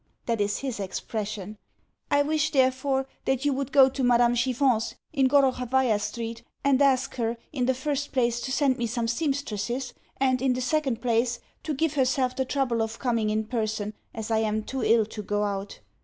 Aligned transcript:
That 0.25 0.41
is 0.41 0.57
his 0.61 0.79
expression. 0.79 1.59
I 2.09 2.23
wish, 2.23 2.49
therefore, 2.49 3.05
that 3.25 3.45
you 3.45 3.53
would 3.53 3.71
go 3.71 3.87
to 3.87 4.03
Madame 4.03 4.33
Chiffon's, 4.33 4.95
in 5.13 5.27
Gorokhovaia 5.29 6.01
Street, 6.01 6.41
and 6.63 6.81
ask 6.81 7.17
her, 7.17 7.37
in 7.53 7.67
the 7.67 7.75
first 7.75 8.11
place, 8.11 8.39
to 8.41 8.51
send 8.51 8.79
me 8.79 8.87
some 8.87 9.07
sempstresses, 9.07 9.93
and, 10.19 10.41
in 10.41 10.53
the 10.53 10.59
second 10.61 11.03
place, 11.03 11.39
to 11.61 11.75
give 11.75 11.93
herself 11.93 12.35
the 12.35 12.45
trouble 12.45 12.81
of 12.81 12.97
coming 12.97 13.29
in 13.29 13.43
person, 13.45 13.93
as 14.11 14.31
I 14.31 14.39
am 14.39 14.63
too 14.63 14.83
ill 14.83 15.05
to 15.05 15.21
go 15.21 15.43
out. 15.43 15.81